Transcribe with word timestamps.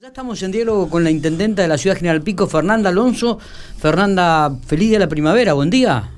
Ya 0.00 0.08
estamos 0.08 0.40
en 0.44 0.52
diálogo 0.52 0.88
con 0.88 1.02
la 1.02 1.10
intendenta 1.10 1.62
de 1.62 1.66
la 1.66 1.76
ciudad 1.76 1.96
General 1.96 2.22
Pico, 2.22 2.46
Fernanda 2.46 2.90
Alonso. 2.90 3.38
Fernanda, 3.78 4.48
feliz 4.64 4.90
día 4.90 4.98
de 5.00 5.04
la 5.04 5.08
primavera, 5.08 5.54
buen 5.54 5.70
día. 5.70 6.10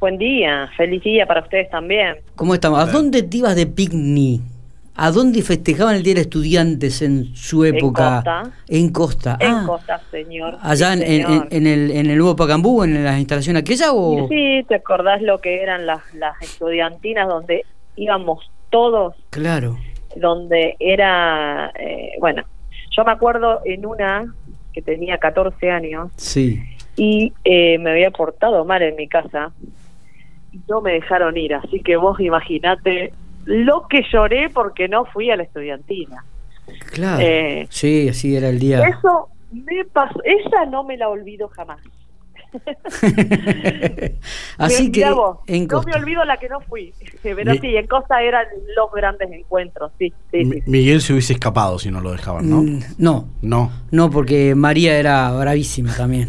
Buen 0.00 0.18
día, 0.18 0.68
feliz 0.76 1.00
día 1.04 1.24
para 1.24 1.42
ustedes 1.42 1.70
también. 1.70 2.16
¿Cómo 2.34 2.54
estamos? 2.54 2.80
¿A 2.80 2.86
dónde 2.90 3.22
te 3.22 3.36
ibas 3.36 3.54
de 3.54 3.68
picnic? 3.68 4.42
¿A 4.96 5.12
dónde 5.12 5.42
festejaban 5.42 5.94
el 5.94 6.02
Día 6.02 6.14
de 6.14 6.22
Estudiantes 6.22 7.00
en 7.02 7.26
su 7.36 7.64
época? 7.64 8.50
En 8.66 8.90
Costa. 8.90 9.36
En 9.38 9.54
ah, 9.54 9.62
Costa, 9.64 10.00
señor. 10.10 10.58
¿Allá 10.60 10.94
Sí, 10.96 11.02
en, 11.04 11.12
en- 11.12 11.26
señor. 11.28 11.48
en 11.52 11.66
el, 11.68 11.90
en 11.92 12.10
el 12.10 12.18
Nuevo 12.18 12.34
Pacambú, 12.34 12.82
en 12.82 13.04
las 13.04 13.16
instalaciones 13.20 13.62
aquella 13.62 13.92
o...? 13.92 14.26
Sí, 14.28 14.64
¿te 14.66 14.74
acordás 14.74 15.22
lo 15.22 15.38
que 15.38 15.62
eran 15.62 15.86
las, 15.86 16.00
las 16.14 16.34
estudiantinas 16.42 17.28
donde 17.28 17.64
íbamos 17.94 18.50
todos, 18.70 19.14
Claro. 19.30 19.78
Donde 20.18 20.76
era, 20.78 21.72
eh, 21.78 22.12
bueno, 22.20 22.42
yo 22.90 23.04
me 23.04 23.12
acuerdo 23.12 23.60
en 23.64 23.86
una 23.86 24.32
que 24.72 24.82
tenía 24.82 25.18
14 25.18 25.70
años 25.70 26.10
Sí. 26.16 26.60
y 26.96 27.32
eh, 27.44 27.78
me 27.78 27.90
había 27.90 28.10
portado 28.10 28.64
mal 28.64 28.82
en 28.82 28.96
mi 28.96 29.08
casa 29.08 29.52
y 30.52 30.60
no 30.68 30.80
me 30.80 30.92
dejaron 30.92 31.36
ir, 31.36 31.54
así 31.54 31.80
que 31.80 31.96
vos 31.96 32.18
imaginate 32.20 33.12
lo 33.44 33.86
que 33.88 34.02
lloré 34.12 34.50
porque 34.50 34.88
no 34.88 35.04
fui 35.06 35.30
a 35.30 35.36
la 35.36 35.42
estudiantina. 35.44 36.24
Claro. 36.92 37.22
Eh, 37.22 37.66
sí, 37.70 38.08
así 38.08 38.36
era 38.36 38.48
el 38.50 38.58
día. 38.58 38.86
Eso 38.86 39.28
me 39.52 39.84
pasó, 39.86 40.20
esa 40.24 40.66
no 40.66 40.84
me 40.84 40.96
la 40.98 41.08
olvido 41.08 41.48
jamás. 41.48 41.80
así 44.58 44.90
que 44.90 45.10
vos, 45.10 45.38
en 45.46 45.62
no 45.66 45.68
Costa. 45.68 45.90
me 45.90 45.96
olvido 46.02 46.24
la 46.24 46.36
que 46.38 46.48
no 46.48 46.60
fui, 46.60 46.92
pero 47.22 47.52
Mi- 47.52 47.58
sí, 47.58 47.76
en 47.76 47.86
Costa 47.86 48.22
eran 48.22 48.46
los 48.76 48.90
grandes 48.92 49.30
encuentros, 49.32 49.92
sí, 49.98 50.12
sí, 50.30 50.44
sí. 50.44 50.62
Miguel 50.66 51.00
se 51.00 51.12
hubiese 51.12 51.32
escapado 51.34 51.78
si 51.78 51.90
no 51.90 52.00
lo 52.00 52.12
dejaban, 52.12 52.48
¿no? 52.48 52.62
Mm, 52.62 52.80
no, 52.98 53.28
No. 53.42 53.70
no, 53.90 54.10
porque 54.10 54.54
María 54.54 54.98
era 54.98 55.30
bravísima 55.32 55.94
también. 55.96 56.28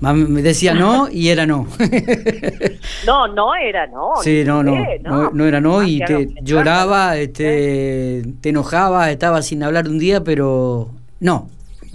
Me 0.00 0.42
decía 0.42 0.74
no 0.74 1.08
y 1.10 1.28
era 1.28 1.44
no. 1.44 1.66
No, 3.04 3.26
no 3.26 3.54
era, 3.56 3.86
no. 3.88 4.12
Sí, 4.22 4.44
no, 4.44 4.62
no, 4.62 4.72
eh, 4.76 5.00
no, 5.02 5.30
no 5.32 5.44
era 5.44 5.60
no 5.60 5.82
y 5.82 5.98
te 5.98 6.12
los 6.12 6.20
mensajes. 6.26 6.44
lloraba, 6.44 7.16
este, 7.16 8.22
te 8.40 8.50
enojaba, 8.50 9.10
estaba 9.10 9.42
sin 9.42 9.62
hablar 9.64 9.88
un 9.88 9.98
día, 9.98 10.22
pero 10.22 10.90
no, 11.18 11.48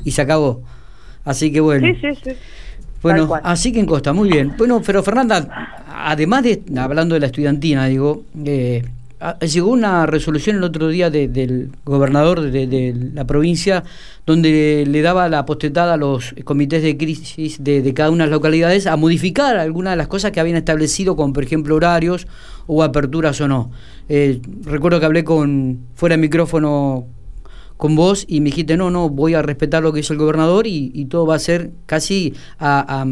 y 0.04 0.12
se 0.12 0.22
acabó. 0.22 0.64
Así 1.24 1.54
que 1.54 1.62
bueno, 1.62 1.88
Sí, 1.88 1.96
sí, 2.02 2.20
sí. 2.26 2.32
Bueno, 3.04 3.34
así 3.44 3.72
que 3.72 3.80
en 3.80 3.86
Costa, 3.86 4.14
muy 4.14 4.30
bien. 4.30 4.54
Bueno, 4.58 4.82
pero 4.86 5.04
Fernanda, 5.04 5.48
además 5.88 6.44
de, 6.44 6.64
hablando 6.78 7.14
de 7.14 7.20
la 7.20 7.28
estudiantina, 7.28 7.86
digo, 7.86 8.24
eh, 8.46 8.84
llegó 9.50 9.70
una 9.72 10.06
resolución 10.06 10.58
el 10.58 10.64
otro 10.64 10.88
día 10.90 11.10
de- 11.10 11.28
del 11.30 11.70
gobernador 11.86 12.42
de, 12.42 12.68
de 12.68 12.94
la 13.14 13.26
provincia 13.26 13.84
donde 14.26 14.86
le 14.88 15.02
daba 15.02 15.30
la 15.30 15.46
postetada 15.46 15.94
a 15.94 15.98
los 15.98 16.34
comités 16.44 16.82
de 16.84 16.98
crisis 16.98 17.64
de, 17.64 17.82
de 17.82 17.94
cada 17.94 18.10
una 18.12 18.24
de 18.26 18.30
las 18.32 18.36
localidades 18.38 18.86
a 18.88 18.98
modificar 18.98 19.56
algunas 19.58 19.94
de 19.94 19.98
las 19.98 20.08
cosas 20.08 20.32
que 20.32 20.40
habían 20.42 20.58
establecido, 20.58 21.16
como 21.16 21.32
por 21.34 21.44
ejemplo 21.44 21.76
horarios 21.76 22.28
o 22.68 22.84
aperturas 22.84 23.40
o 23.42 23.48
no. 23.48 23.72
Eh, 24.10 24.42
recuerdo 24.64 25.00
que 25.00 25.06
hablé 25.06 25.24
con 25.24 25.80
fuera 25.96 26.16
de 26.18 26.22
micrófono 26.22 27.06
con 27.84 27.98
vos 27.98 28.26
y 28.30 28.40
me 28.40 28.46
dijiste, 28.46 28.78
no, 28.78 28.90
no, 28.92 29.10
voy 29.10 29.34
a 29.34 29.42
respetar 29.42 29.84
lo 29.84 29.92
que 29.92 30.00
hizo 30.00 30.14
el 30.14 30.20
gobernador 30.20 30.68
y, 30.68 31.04
todo 31.12 31.28
va 31.28 31.36
a 31.36 31.40
ser 31.40 31.72
casi 31.86 32.34
a- 32.58 32.80
a- 33.02 33.06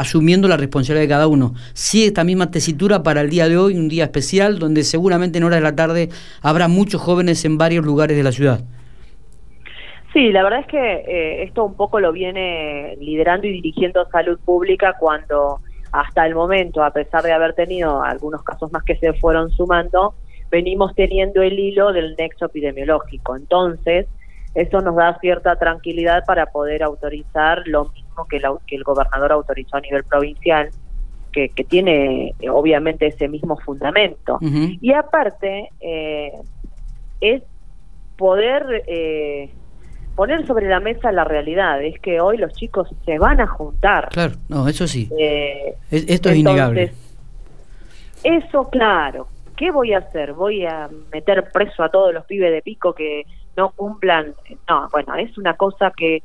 asumiendo 0.00 0.48
la 0.48 0.56
responsabilidad 0.56 1.02
de 1.02 1.08
cada 1.10 1.28
uno. 1.28 1.52
Sí, 1.74 2.06
esta 2.06 2.24
misma 2.24 2.50
tesitura 2.50 3.02
para 3.02 3.20
el 3.20 3.28
día 3.28 3.50
de 3.50 3.58
hoy, 3.58 3.76
un 3.76 3.90
día 3.90 4.04
especial, 4.04 4.58
donde 4.58 4.82
seguramente 4.82 5.36
en 5.36 5.44
horas 5.44 5.58
de 5.58 5.64
la 5.64 5.76
tarde 5.76 6.08
habrá 6.40 6.68
muchos 6.68 7.02
jóvenes 7.02 7.44
en 7.44 7.58
varios 7.58 7.84
lugares 7.84 8.16
de 8.16 8.22
la 8.22 8.32
ciudad. 8.32 8.60
Sí, 10.14 10.32
la 10.32 10.42
verdad 10.42 10.60
es 10.60 10.68
que 10.68 10.78
eh, 10.78 11.42
esto 11.42 11.62
un 11.62 11.74
poco 11.74 12.00
lo 12.00 12.10
viene 12.10 12.96
liderando 13.02 13.46
y 13.46 13.52
dirigiendo 13.52 14.08
salud 14.08 14.38
pública 14.42 14.96
cuando 14.98 15.60
hasta 15.92 16.24
el 16.24 16.34
momento, 16.34 16.82
a 16.82 16.92
pesar 16.92 17.24
de 17.24 17.32
haber 17.32 17.52
tenido 17.52 18.02
algunos 18.02 18.42
casos 18.42 18.72
más 18.72 18.84
que 18.84 18.96
se 18.96 19.12
fueron 19.12 19.50
sumando, 19.50 20.14
venimos 20.50 20.94
teniendo 20.94 21.42
el 21.42 21.58
hilo 21.58 21.92
del 21.92 22.14
nexo 22.16 22.46
epidemiológico. 22.46 23.36
Entonces, 23.36 24.06
eso 24.54 24.80
nos 24.80 24.94
da 24.96 25.18
cierta 25.20 25.56
tranquilidad 25.56 26.24
para 26.26 26.46
poder 26.46 26.82
autorizar 26.82 27.62
lo 27.66 27.86
mismo 27.86 28.24
que, 28.28 28.38
la- 28.40 28.54
que 28.66 28.76
el 28.76 28.84
gobernador 28.84 29.32
autorizó 29.32 29.76
a 29.76 29.80
nivel 29.80 30.04
provincial, 30.04 30.70
que, 31.32 31.48
que 31.48 31.64
tiene 31.64 32.34
eh, 32.38 32.48
obviamente 32.50 33.06
ese 33.06 33.26
mismo 33.28 33.56
fundamento. 33.56 34.38
Y 34.80 34.92
aparte, 34.92 35.70
eh, 35.80 36.32
es 37.20 37.42
poder 38.16 38.84
eh, 38.86 39.50
poner 40.14 40.46
sobre 40.46 40.68
la 40.68 40.78
mesa 40.78 41.10
la 41.10 41.24
realidad. 41.24 41.82
Es 41.82 41.98
que 41.98 42.20
hoy 42.20 42.36
los 42.38 42.52
chicos 42.52 42.88
se 43.04 43.18
van 43.18 43.40
a 43.40 43.48
juntar. 43.48 44.10
Claro, 44.10 44.34
no, 44.48 44.68
eso 44.68 44.86
sí. 44.86 45.10
Eh, 45.18 45.74
Es- 45.90 46.04
esto 46.08 46.28
es 46.28 46.36
innegable. 46.36 46.92
Eso, 48.22 48.70
claro. 48.70 49.26
¿Qué 49.56 49.70
voy 49.70 49.92
a 49.92 49.98
hacer? 49.98 50.32
¿Voy 50.32 50.64
a 50.64 50.88
meter 51.12 51.50
preso 51.52 51.82
a 51.82 51.88
todos 51.88 52.12
los 52.12 52.24
pibes 52.26 52.52
de 52.52 52.62
pico 52.62 52.92
que 52.92 53.24
no 53.56 53.70
cumplan? 53.70 54.34
No, 54.68 54.88
bueno, 54.90 55.14
es 55.14 55.36
una 55.38 55.54
cosa 55.54 55.92
que, 55.96 56.22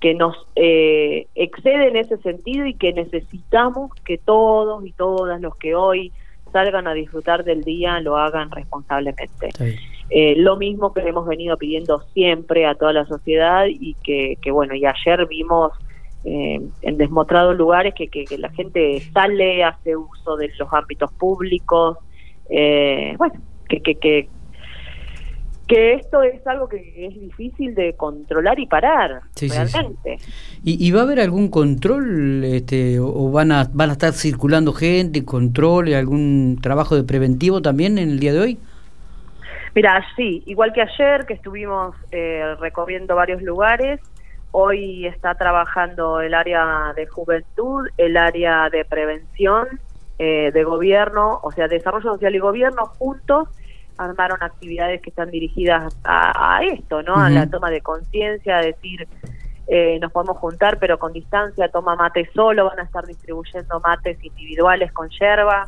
que 0.00 0.14
nos 0.14 0.36
eh, 0.56 1.26
excede 1.34 1.88
en 1.88 1.96
ese 1.96 2.18
sentido 2.18 2.66
y 2.66 2.74
que 2.74 2.92
necesitamos 2.92 3.92
que 4.04 4.18
todos 4.18 4.84
y 4.86 4.92
todas 4.92 5.40
los 5.40 5.56
que 5.56 5.74
hoy 5.74 6.12
salgan 6.52 6.86
a 6.86 6.94
disfrutar 6.94 7.44
del 7.44 7.64
día 7.64 8.00
lo 8.00 8.16
hagan 8.16 8.50
responsablemente. 8.50 9.48
Eh, 10.10 10.34
lo 10.36 10.56
mismo 10.56 10.92
que 10.92 11.00
hemos 11.00 11.26
venido 11.26 11.56
pidiendo 11.56 12.00
siempre 12.14 12.66
a 12.66 12.74
toda 12.74 12.92
la 12.92 13.06
sociedad 13.06 13.66
y 13.68 13.94
que, 14.04 14.36
que 14.40 14.50
bueno, 14.50 14.74
y 14.74 14.84
ayer 14.84 15.26
vimos 15.26 15.72
eh, 16.24 16.60
en 16.82 16.96
desmostrados 16.96 17.56
lugares 17.56 17.94
que, 17.94 18.08
que, 18.08 18.24
que 18.24 18.38
la 18.38 18.50
gente 18.50 19.00
sale, 19.12 19.64
hace 19.64 19.96
uso 19.96 20.36
de 20.36 20.50
los 20.58 20.72
ámbitos 20.72 21.12
públicos, 21.14 21.98
eh, 22.50 23.14
bueno, 23.18 23.34
que, 23.68 23.80
que, 23.82 23.94
que, 23.96 24.28
que 25.68 25.94
esto 25.94 26.22
es 26.22 26.46
algo 26.46 26.68
que 26.68 26.76
es 27.06 27.20
difícil 27.20 27.74
de 27.74 27.94
controlar 27.94 28.58
y 28.60 28.66
parar, 28.66 29.22
Sí, 29.34 29.48
sí, 29.48 29.56
sí. 29.66 29.72
realmente. 29.72 30.16
¿Y, 30.64 30.86
y 30.86 30.90
va 30.92 31.00
a 31.00 31.02
haber 31.04 31.18
algún 31.20 31.48
control 31.50 32.44
este, 32.44 33.00
o- 33.00 33.08
o 33.12 33.32
van 33.32 33.50
a, 33.50 33.66
van 33.72 33.90
a 33.90 33.92
estar 33.94 34.12
circulando 34.12 34.72
gente, 34.72 35.24
control, 35.24 35.88
y 35.88 35.94
algún 35.94 36.58
trabajo 36.62 36.94
de 36.94 37.02
preventivo 37.02 37.60
también 37.62 37.98
en 37.98 38.10
el 38.10 38.20
día 38.20 38.32
de 38.32 38.40
hoy? 38.40 38.58
Mira, 39.74 40.02
sí, 40.16 40.42
igual 40.46 40.72
que 40.72 40.82
ayer 40.82 41.26
que 41.26 41.34
estuvimos 41.34 41.94
eh, 42.12 42.54
recorriendo 42.60 43.14
varios 43.16 43.42
lugares, 43.42 44.00
hoy 44.52 45.06
está 45.06 45.34
trabajando 45.34 46.20
el 46.20 46.32
área 46.32 46.92
de 46.96 47.06
juventud, 47.06 47.86
el 47.98 48.16
área 48.16 48.70
de 48.70 48.84
prevención, 48.86 49.66
eh, 50.18 50.50
de 50.52 50.64
gobierno, 50.64 51.40
o 51.42 51.50
sea, 51.52 51.68
desarrollo 51.68 52.12
social 52.12 52.34
y 52.34 52.38
gobierno 52.38 52.86
juntos 52.98 53.48
armaron 53.98 54.42
actividades 54.42 55.00
que 55.00 55.10
están 55.10 55.30
dirigidas 55.30 55.96
a, 56.04 56.56
a 56.58 56.64
esto, 56.64 57.02
¿no? 57.02 57.16
A 57.16 57.30
la 57.30 57.46
toma 57.48 57.70
de 57.70 57.80
conciencia, 57.80 58.58
a 58.58 58.62
decir, 58.62 59.08
eh, 59.68 59.98
nos 60.00 60.12
podemos 60.12 60.36
juntar 60.38 60.78
pero 60.78 60.98
con 60.98 61.12
distancia, 61.12 61.68
toma 61.70 61.96
mate 61.96 62.28
solo, 62.34 62.66
van 62.66 62.78
a 62.78 62.82
estar 62.84 63.04
distribuyendo 63.06 63.80
mates 63.80 64.22
individuales 64.22 64.92
con 64.92 65.08
yerba 65.10 65.66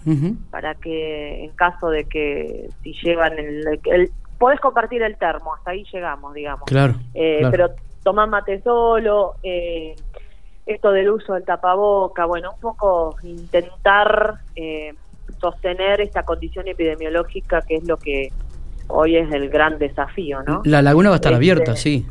para 0.51 0.75
que 0.77 1.45
en 1.45 1.51
caso 1.53 1.89
de 1.91 2.05
que 2.05 2.69
si 2.83 2.93
llevan 3.03 3.39
el, 3.39 3.81
el 3.85 4.11
podés 4.39 4.61
compartir 4.61 5.03
el 5.03 5.17
termo 5.17 5.55
hasta 5.55 5.73
ahí 5.73 5.85
llegamos 5.93 6.33
digamos 6.33 6.65
Claro, 6.67 6.95
Eh, 7.15 7.39
claro. 7.41 7.51
pero 7.51 7.69
tomar 8.05 8.29
mate 8.29 8.63
solo 8.63 9.35
eh, 9.43 9.97
esto 10.69 10.93
del 10.93 11.11
uso 11.11 11.34
del 11.34 11.45
tapaboca 11.45 12.25
bueno 12.27 12.53
un 12.55 12.61
poco 12.61 13.17
intentar 13.25 14.37
eh, 14.56 14.95
sostener 15.41 16.01
esta 16.01 16.23
condición 16.25 16.69
epidemiológica 16.69 17.62
que 17.62 17.77
es 17.77 17.84
lo 17.87 17.97
que 17.97 18.31
hoy 18.89 19.17
es 19.17 19.31
el 19.33 19.49
gran 19.51 19.79
desafío 19.79 20.43
no 20.43 20.62
La 20.65 20.83
laguna 20.83 21.09
va 21.11 21.17
a 21.17 21.17
estar 21.17 21.33
Este, 21.33 21.37
abierta, 21.37 21.77
sí. 21.77 22.06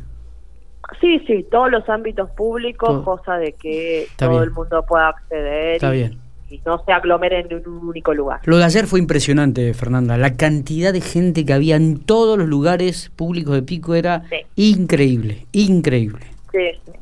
sí 1.00 1.20
sí 1.26 1.46
todos 1.50 1.70
los 1.70 1.88
ámbitos 1.88 2.30
públicos 2.30 2.88
Todo. 2.88 3.04
cosa 3.04 3.36
de 3.38 3.52
que 3.52 4.02
Está 4.02 4.26
todo 4.26 4.30
bien. 4.38 4.42
el 4.44 4.50
mundo 4.52 4.84
pueda 4.88 5.08
acceder 5.08 5.74
Está 5.74 5.94
y, 5.94 5.98
bien. 5.98 6.18
y 6.50 6.60
no 6.64 6.82
se 6.84 6.92
aglomeren 6.92 7.46
en 7.50 7.68
un 7.68 7.88
único 7.88 8.14
lugar 8.14 8.40
Lo 8.44 8.56
de 8.56 8.64
ayer 8.64 8.86
fue 8.86 8.98
impresionante, 9.00 9.74
Fernanda. 9.74 10.16
La 10.16 10.36
cantidad 10.36 10.92
de 10.92 11.00
gente 11.00 11.44
que 11.44 11.52
había 11.52 11.76
en 11.76 11.98
todos 11.98 12.38
los 12.38 12.48
lugares 12.48 13.10
públicos 13.14 13.54
de 13.54 13.62
Pico 13.62 13.94
era 13.94 14.22
Sí. 14.30 14.36
increíble, 14.56 15.46
increíble. 15.52 16.26
Sí, 16.52 16.58
sí. 16.86 16.92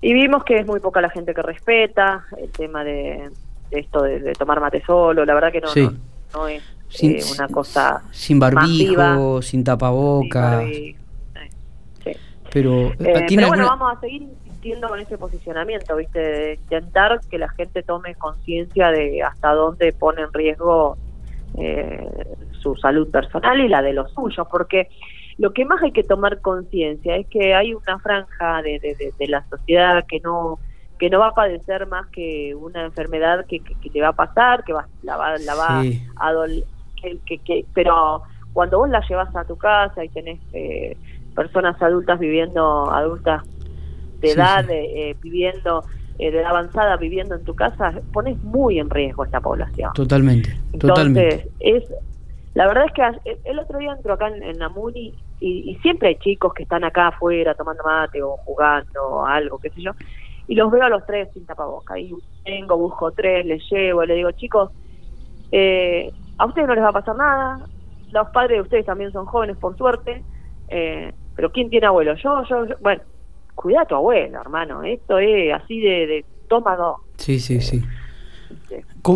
Y 0.00 0.12
vimos 0.14 0.44
que 0.44 0.56
es 0.58 0.66
muy 0.66 0.80
poca 0.80 1.00
la 1.00 1.10
gente 1.10 1.34
que 1.34 1.42
respeta 1.42 2.24
el 2.38 2.50
tema 2.50 2.82
de, 2.84 3.30
de 3.70 3.80
esto 3.80 4.02
de, 4.02 4.20
de 4.20 4.32
tomar 4.32 4.60
mate 4.60 4.82
solo. 4.84 5.24
La 5.24 5.34
verdad 5.34 5.52
que 5.52 5.60
no, 5.60 5.68
Sí. 5.68 5.82
no, 5.82 5.92
no 6.40 6.48
es 6.48 6.62
Sin- 6.88 7.16
eh, 7.16 7.20
una 7.36 7.46
cosa 7.48 8.02
Sin 8.10 8.38
barbijo, 8.40 9.42
sin 9.42 9.62
tapaboca. 9.62 10.62
Sí, 10.66 10.96
sí. 12.04 12.12
Pero, 12.52 12.92
Eh, 12.98 13.24
¿tiene 13.28 13.42
pero 13.42 13.48
bueno, 13.48 13.66
vamos 13.66 13.96
a 13.96 14.00
seguir 14.00 14.22
insistiendo 14.22 14.88
con 14.88 14.98
ese 15.00 15.16
posicionamiento, 15.18 15.94
¿viste? 15.96 16.18
De 16.18 16.54
intentar 16.54 17.20
que 17.30 17.38
la 17.38 17.48
gente 17.50 17.82
tome 17.82 18.14
conciencia 18.16 18.90
de 18.90 19.22
hasta 19.22 19.52
dónde 19.52 19.92
pone 19.92 20.22
en 20.22 20.32
riesgo 20.32 20.96
eh, 21.58 22.08
su 22.60 22.74
salud 22.76 23.10
personal 23.10 23.60
y 23.60 23.68
la 23.68 23.82
de 23.82 23.92
los 23.92 24.10
suyos, 24.12 24.46
porque 24.50 24.88
lo 25.40 25.54
que 25.54 25.64
más 25.64 25.82
hay 25.82 25.92
que 25.92 26.02
tomar 26.02 26.42
conciencia 26.42 27.16
es 27.16 27.26
que 27.28 27.54
hay 27.54 27.72
una 27.72 27.98
franja 27.98 28.60
de, 28.60 28.78
de, 28.78 29.26
la 29.26 29.42
sociedad 29.48 30.04
que 30.06 30.20
no 30.20 30.58
que 30.98 31.08
no 31.08 31.18
va 31.18 31.28
a 31.28 31.34
padecer 31.34 31.86
más 31.86 32.06
que 32.08 32.54
una 32.54 32.84
enfermedad 32.84 33.46
que, 33.46 33.60
que, 33.60 33.88
le 33.88 34.02
va 34.02 34.08
a 34.08 34.12
pasar, 34.12 34.64
que 34.64 34.74
va, 34.74 34.86
la 35.02 35.16
va, 35.16 35.38
la 35.38 35.54
va 35.54 35.82
a 36.16 36.32
doler, 36.34 36.64
que, 37.24 37.38
que, 37.38 37.64
pero 37.72 38.22
cuando 38.52 38.80
vos 38.80 38.90
la 38.90 39.00
llevas 39.08 39.34
a 39.34 39.44
tu 39.44 39.56
casa 39.56 40.04
y 40.04 40.10
tenés 40.10 40.38
eh, 40.52 40.94
personas 41.34 41.80
adultas 41.80 42.20
viviendo, 42.20 42.90
adultas 42.90 43.42
de 44.20 44.32
edad, 44.32 44.66
eh, 44.68 45.16
viviendo 45.22 45.84
eh, 46.18 46.30
de 46.30 46.40
edad 46.40 46.50
avanzada 46.50 46.98
viviendo 46.98 47.34
en 47.34 47.44
tu 47.44 47.54
casa, 47.54 47.94
pones 48.12 48.36
muy 48.44 48.78
en 48.78 48.90
riesgo 48.90 49.22
a 49.22 49.24
esta 49.24 49.40
población. 49.40 49.90
Totalmente, 49.94 50.54
Entonces, 50.74 51.48
es 51.60 51.84
la 52.54 52.66
verdad 52.66 52.84
es 52.86 52.92
que 52.92 53.32
el 53.44 53.58
otro 53.58 53.78
día 53.78 53.92
entro 53.92 54.14
acá 54.14 54.28
en, 54.28 54.42
en 54.42 54.58
Namuni 54.58 55.14
y, 55.40 55.78
siempre 55.82 56.08
hay 56.08 56.16
chicos 56.16 56.52
que 56.52 56.64
están 56.64 56.84
acá 56.84 57.08
afuera 57.08 57.54
tomando 57.54 57.82
mate 57.84 58.22
o 58.22 58.36
jugando 58.38 59.02
o 59.02 59.24
algo, 59.24 59.58
qué 59.58 59.70
sé 59.70 59.82
yo, 59.82 59.92
y 60.46 60.54
los 60.54 60.70
veo 60.70 60.82
a 60.82 60.88
los 60.88 61.06
tres 61.06 61.28
sin 61.32 61.46
tapaboca. 61.46 61.98
Y 61.98 62.12
vengo, 62.44 62.76
busco 62.76 63.12
tres, 63.12 63.46
les 63.46 63.62
llevo, 63.70 64.04
le 64.04 64.14
digo, 64.14 64.32
chicos, 64.32 64.70
eh, 65.52 66.12
a 66.38 66.46
ustedes 66.46 66.68
no 66.68 66.74
les 66.74 66.84
va 66.84 66.88
a 66.88 66.92
pasar 66.92 67.16
nada, 67.16 67.66
los 68.12 68.28
padres 68.30 68.58
de 68.58 68.62
ustedes 68.62 68.86
también 68.86 69.12
son 69.12 69.26
jóvenes, 69.26 69.56
por 69.56 69.76
suerte, 69.76 70.22
eh, 70.68 71.12
pero 71.36 71.52
¿quién 71.52 71.70
tiene 71.70 71.86
abuelo? 71.86 72.14
Yo, 72.14 72.42
yo, 72.44 72.66
bueno, 72.80 73.02
cuida 73.54 73.82
a 73.82 73.86
tu 73.86 73.94
abuelo, 73.94 74.40
hermano, 74.40 74.82
esto 74.82 75.18
es 75.18 75.54
así 75.54 75.80
de, 75.80 76.06
de 76.06 76.24
toma 76.48 76.76
dos. 76.76 76.96
Sí, 77.16 77.38
sí, 77.38 77.60
sí. 77.60 77.82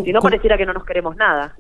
Si 0.05 0.13
no 0.13 0.21
pareciera 0.21 0.57
que 0.57 0.67
no 0.67 0.73
nos 0.73 0.85
queremos 0.85 1.17
nada. 1.17 1.55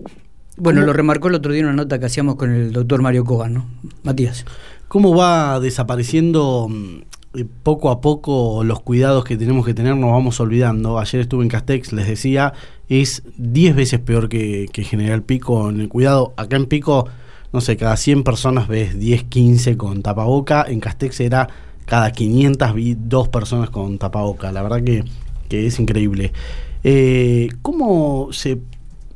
Bueno, 0.56 0.82
lo 0.82 0.92
remarcó 0.92 1.28
el 1.28 1.34
otro 1.34 1.52
día 1.52 1.60
en 1.60 1.66
una 1.66 1.76
nota 1.76 1.98
que 1.98 2.06
hacíamos 2.06 2.36
con 2.36 2.54
el 2.54 2.72
doctor 2.72 3.02
Mario 3.02 3.24
Kogan, 3.24 3.54
¿no? 3.54 3.66
Matías. 4.04 4.44
¿Cómo 4.86 5.16
va 5.16 5.58
desapareciendo 5.58 6.68
mm, 6.70 7.40
poco 7.64 7.90
a 7.90 8.00
poco 8.00 8.62
los 8.62 8.80
cuidados 8.80 9.24
que 9.24 9.36
tenemos 9.36 9.66
que 9.66 9.74
tener? 9.74 9.96
Nos 9.96 10.12
vamos 10.12 10.38
olvidando. 10.38 11.00
Ayer 11.00 11.22
estuve 11.22 11.42
en 11.42 11.48
Castex, 11.48 11.92
les 11.92 12.06
decía, 12.06 12.52
es 12.88 13.24
10 13.36 13.74
veces 13.74 13.98
peor 13.98 14.28
que, 14.28 14.68
General 14.72 15.24
Pico 15.24 15.68
en 15.70 15.80
el 15.80 15.88
cuidado. 15.88 16.34
Acá 16.36 16.54
en 16.56 16.66
Pico, 16.66 17.08
no 17.52 17.60
sé, 17.60 17.76
cada 17.76 17.96
100 17.96 18.22
personas 18.22 18.68
ves 18.68 18.96
10, 18.96 19.24
15 19.24 19.76
con 19.76 20.02
tapaboca. 20.02 20.64
En 20.68 20.78
Castex 20.78 21.18
era 21.18 21.48
cada 21.84 22.12
500 22.12 22.74
vi 22.74 22.94
dos 22.96 23.28
personas 23.28 23.70
con 23.70 23.98
tapaboca. 23.98 24.52
La 24.52 24.62
verdad 24.62 24.84
que, 24.84 25.04
que 25.48 25.66
es 25.66 25.80
increíble. 25.80 26.32
Eh, 26.84 27.48
¿Cómo 27.62 28.28
se 28.30 28.60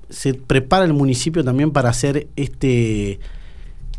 se 0.09 0.35
prepara 0.35 0.85
el 0.85 0.93
municipio 0.93 1.45
también 1.45 1.71
para 1.71 1.91
hacer 1.91 2.29
este 2.37 3.21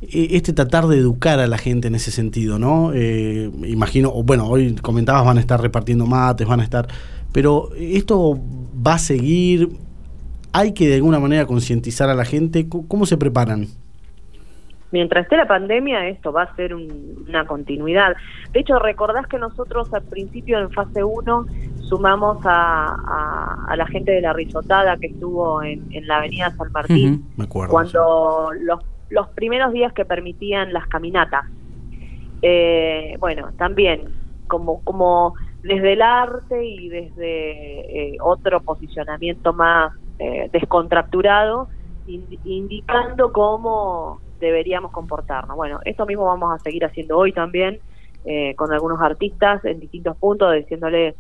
e, 0.02 0.36
este 0.36 0.54
tratar 0.54 0.88
de 0.88 0.98
educar 0.98 1.40
a 1.40 1.48
la 1.48 1.58
gente 1.58 1.88
en 1.88 1.96
ese 1.96 2.12
sentido, 2.12 2.58
¿no? 2.58 2.92
Eh, 2.94 3.52
imagino, 3.66 4.12
bueno, 4.24 4.48
hoy 4.48 4.76
comentabas 4.76 5.26
van 5.26 5.38
a 5.38 5.42
estar 5.42 5.62
repartiendo 5.62 6.06
mates, 6.06 6.48
van 6.48 6.62
a 6.62 6.64
estar, 6.64 6.88
pero 7.34 7.70
esto 7.78 8.40
va 8.86 8.94
a 8.94 9.00
seguir, 9.00 9.70
hay 10.54 10.74
que 10.74 10.88
de 10.88 10.96
alguna 10.96 11.20
manera 11.20 11.46
concientizar 11.46 12.10
a 12.10 12.16
la 12.16 12.26
gente, 12.26 12.68
¿cómo 12.70 13.06
se 13.06 13.18
preparan? 13.18 13.68
Mientras 14.92 15.24
esté 15.24 15.38
la 15.38 15.48
pandemia, 15.48 16.08
esto 16.08 16.32
va 16.32 16.44
a 16.44 16.56
ser 16.56 16.74
una 16.74 17.46
continuidad. 17.46 18.16
De 18.54 18.62
hecho, 18.62 18.80
recordás 18.80 19.28
que 19.28 19.38
nosotros 19.38 19.94
al 19.94 20.02
principio 20.02 20.60
en 20.60 20.72
fase 20.72 21.04
1 21.04 21.46
sumamos 21.90 22.38
a, 22.46 23.66
a, 23.68 23.76
la 23.76 23.88
gente 23.88 24.12
de 24.12 24.22
la 24.22 24.32
risotada 24.32 24.96
que 24.98 25.08
estuvo 25.08 25.64
en, 25.64 25.90
la 26.08 26.18
avenida 26.18 26.52
San 26.52 26.72
Martín, 26.72 27.26
cuando 27.50 28.52
los, 28.62 28.80
los 29.10 29.28
primeros 29.30 29.74
días 29.74 29.92
que 29.94 30.06
permitían 30.06 30.72
las 30.72 30.88
caminatas. 30.88 31.46
Eh, 32.44 33.18
bueno, 33.20 33.50
también 33.58 34.14
como, 34.48 34.82
como 34.84 35.34
desde 35.64 35.94
el 35.94 36.02
arte 36.02 36.64
y 36.64 36.90
desde 36.90 38.14
eh, 38.14 38.18
otro 38.22 38.62
posicionamiento 38.62 39.52
más 39.52 39.92
eh, 40.20 40.48
descontracturado, 40.54 41.70
indicando 42.08 43.34
cómo 43.34 44.22
deberíamos 44.40 44.92
comportarnos. 44.92 45.56
Bueno, 45.56 45.80
esto 45.86 46.06
mismo 46.06 46.26
vamos 46.26 46.54
a 46.54 46.60
seguir 46.60 46.86
haciendo 46.86 47.18
hoy 47.18 47.34
también 47.34 47.80
con 48.58 48.72
algunos 48.72 49.02
artistas 49.02 49.64
en 49.66 49.80
distintos 49.80 50.16
puntos, 50.18 50.54
diciéndole 50.54 51.16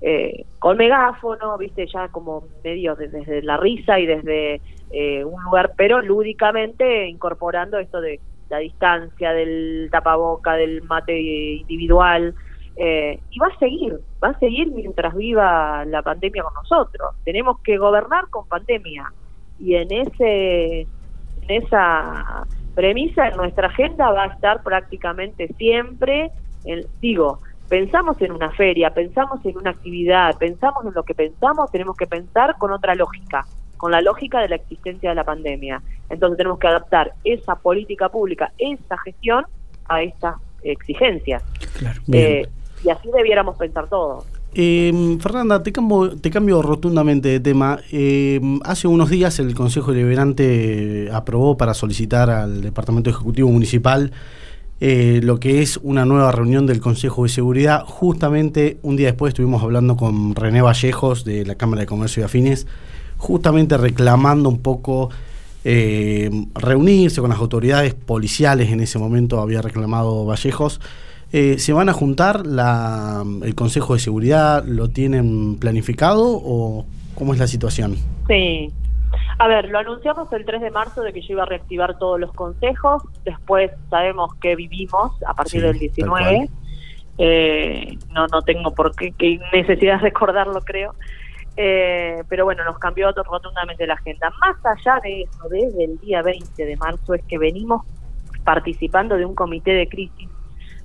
eh, 0.00 0.44
con 0.58 0.76
megáfono, 0.76 1.58
viste, 1.58 1.86
ya 1.86 2.08
como 2.08 2.44
medio 2.62 2.94
desde 2.94 3.42
la 3.42 3.56
risa 3.56 3.98
y 3.98 4.06
desde 4.06 4.60
eh, 4.90 5.24
un 5.24 5.42
lugar, 5.42 5.72
pero 5.76 6.00
lúdicamente 6.00 7.06
incorporando 7.08 7.78
esto 7.78 8.00
de 8.00 8.20
la 8.48 8.58
distancia, 8.58 9.32
del 9.32 9.88
tapaboca, 9.90 10.54
del 10.54 10.82
mate 10.82 11.18
individual. 11.20 12.34
Eh, 12.76 13.18
y 13.30 13.38
va 13.40 13.48
a 13.48 13.58
seguir, 13.58 13.98
va 14.22 14.28
a 14.28 14.38
seguir 14.38 14.70
mientras 14.70 15.14
viva 15.16 15.84
la 15.84 16.02
pandemia 16.02 16.44
con 16.44 16.54
nosotros. 16.54 17.16
Tenemos 17.24 17.60
que 17.60 17.76
gobernar 17.76 18.28
con 18.30 18.46
pandemia. 18.46 19.12
Y 19.58 19.74
en 19.74 19.90
ese 19.90 20.86
en 21.48 21.62
esa 21.62 22.46
premisa, 22.74 23.28
en 23.28 23.36
nuestra 23.36 23.66
agenda 23.66 24.12
va 24.12 24.24
a 24.24 24.26
estar 24.28 24.62
prácticamente 24.62 25.48
siempre, 25.58 26.30
el, 26.64 26.86
digo, 27.00 27.40
pensamos 27.68 28.20
en 28.20 28.32
una 28.32 28.50
feria, 28.50 28.90
pensamos 28.90 29.44
en 29.44 29.56
una 29.56 29.70
actividad, 29.70 30.36
pensamos 30.38 30.84
en 30.86 30.94
lo 30.94 31.02
que 31.02 31.14
pensamos, 31.14 31.70
tenemos 31.70 31.96
que 31.96 32.06
pensar 32.06 32.56
con 32.58 32.72
otra 32.72 32.94
lógica, 32.94 33.46
con 33.76 33.92
la 33.92 34.00
lógica 34.00 34.40
de 34.40 34.48
la 34.48 34.56
existencia 34.56 35.10
de 35.10 35.14
la 35.14 35.24
pandemia. 35.24 35.82
Entonces 36.08 36.38
tenemos 36.38 36.58
que 36.58 36.66
adaptar 36.66 37.12
esa 37.24 37.56
política 37.56 38.08
pública, 38.08 38.52
esa 38.58 38.96
gestión 38.98 39.44
a 39.86 40.02
estas 40.02 40.36
exigencias. 40.62 41.42
Eh, 42.12 42.46
y 42.84 42.90
así 42.90 43.08
debiéramos 43.14 43.56
pensar 43.56 43.88
todos. 43.88 44.24
Eh, 44.54 45.18
Fernanda, 45.20 45.62
te 45.62 45.72
cambio, 45.72 46.16
te 46.18 46.30
cambio 46.30 46.62
rotundamente 46.62 47.28
de 47.28 47.40
tema. 47.40 47.78
Eh, 47.92 48.40
hace 48.64 48.88
unos 48.88 49.10
días 49.10 49.38
el 49.40 49.54
Consejo 49.54 49.92
Deliberante 49.92 51.10
aprobó 51.12 51.56
para 51.56 51.74
solicitar 51.74 52.30
al 52.30 52.62
Departamento 52.62 53.10
Ejecutivo 53.10 53.50
Municipal 53.50 54.12
eh, 54.80 55.20
lo 55.22 55.40
que 55.40 55.60
es 55.60 55.78
una 55.82 56.04
nueva 56.04 56.30
reunión 56.32 56.66
del 56.66 56.80
Consejo 56.80 57.24
de 57.24 57.28
Seguridad. 57.28 57.84
Justamente 57.84 58.78
un 58.82 58.96
día 58.96 59.08
después 59.08 59.32
estuvimos 59.32 59.62
hablando 59.62 59.96
con 59.96 60.34
René 60.34 60.62
Vallejos 60.62 61.24
de 61.24 61.44
la 61.44 61.56
Cámara 61.56 61.80
de 61.80 61.86
Comercio 61.86 62.22
y 62.22 62.24
Afines, 62.24 62.66
justamente 63.16 63.76
reclamando 63.76 64.48
un 64.48 64.60
poco 64.60 65.10
eh, 65.64 66.30
reunirse 66.54 67.20
con 67.20 67.30
las 67.30 67.40
autoridades 67.40 67.94
policiales, 67.94 68.70
en 68.70 68.80
ese 68.80 68.98
momento 68.98 69.40
había 69.40 69.62
reclamado 69.62 70.24
Vallejos. 70.24 70.80
Eh, 71.32 71.56
¿Se 71.58 71.72
van 71.72 71.88
a 71.88 71.92
juntar 71.92 72.46
la, 72.46 73.24
el 73.42 73.54
Consejo 73.54 73.94
de 73.94 74.00
Seguridad? 74.00 74.64
¿Lo 74.64 74.88
tienen 74.88 75.56
planificado 75.56 76.24
o 76.26 76.86
cómo 77.14 77.34
es 77.34 77.40
la 77.40 77.46
situación? 77.46 77.96
Sí, 78.28 78.70
a 79.38 79.48
ver, 79.48 79.68
lo 79.68 79.78
anunciamos 79.78 80.32
el 80.32 80.44
3 80.44 80.60
de 80.60 80.70
marzo 80.70 81.02
de 81.02 81.12
que 81.12 81.20
yo 81.20 81.34
iba 81.34 81.42
a 81.42 81.46
reactivar 81.46 81.98
todos 81.98 82.18
los 82.18 82.32
consejos. 82.32 83.02
Después 83.24 83.70
sabemos 83.90 84.34
que 84.36 84.56
vivimos 84.56 85.12
a 85.26 85.34
partir 85.34 85.62
del 85.62 85.78
19. 85.78 86.48
Eh, 87.18 87.98
no, 88.10 88.26
no 88.28 88.42
tengo 88.42 88.74
por 88.74 88.94
qué, 88.94 89.40
necesidad 89.52 89.96
de 89.96 90.02
recordarlo, 90.02 90.60
creo. 90.60 90.94
Eh, 91.56 92.22
pero 92.28 92.44
bueno, 92.44 92.64
nos 92.64 92.78
cambió 92.78 93.10
rotundamente 93.12 93.86
la 93.86 93.94
agenda. 93.94 94.30
Más 94.40 94.56
allá 94.64 95.00
de 95.02 95.22
eso, 95.22 95.48
desde 95.48 95.84
el 95.84 95.98
día 95.98 96.22
20 96.22 96.64
de 96.64 96.76
marzo 96.76 97.14
es 97.14 97.24
que 97.24 97.38
venimos 97.38 97.84
participando 98.44 99.16
de 99.16 99.24
un 99.24 99.34
comité 99.34 99.72
de 99.72 99.88
crisis 99.88 100.28